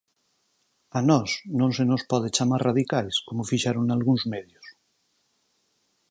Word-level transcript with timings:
A 0.97 0.99
nós 1.09 1.29
non 1.59 1.69
se 1.77 1.83
nos 1.89 2.03
pode 2.11 2.29
chamar 2.37 2.61
radicais 2.69 3.15
como 3.27 3.49
fixeron 3.51 3.83
nalgúns 3.85 4.23
medios. 4.33 4.65